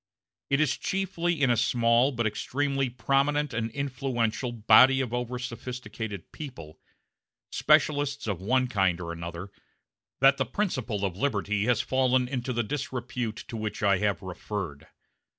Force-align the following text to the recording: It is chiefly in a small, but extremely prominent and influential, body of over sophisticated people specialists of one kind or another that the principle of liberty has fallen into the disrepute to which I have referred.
It 0.49 0.59
is 0.59 0.77
chiefly 0.79 1.39
in 1.43 1.51
a 1.51 1.55
small, 1.55 2.11
but 2.11 2.25
extremely 2.25 2.89
prominent 2.89 3.53
and 3.53 3.69
influential, 3.69 4.51
body 4.51 4.99
of 4.99 5.13
over 5.13 5.37
sophisticated 5.37 6.31
people 6.31 6.79
specialists 7.51 8.25
of 8.25 8.41
one 8.41 8.65
kind 8.65 8.99
or 8.99 9.11
another 9.13 9.51
that 10.19 10.37
the 10.37 10.45
principle 10.47 11.05
of 11.05 11.15
liberty 11.17 11.65
has 11.65 11.81
fallen 11.81 12.27
into 12.27 12.51
the 12.51 12.63
disrepute 12.63 13.45
to 13.47 13.55
which 13.55 13.83
I 13.83 13.99
have 13.99 14.23
referred. 14.23 14.87